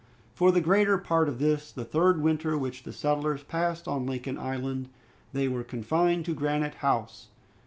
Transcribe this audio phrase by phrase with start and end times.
[0.33, 4.39] For the greater part of this, the third winter which the settlers passed in Lincoln
[4.39, 4.89] Island,
[5.31, 7.27] they were confined to Granite House.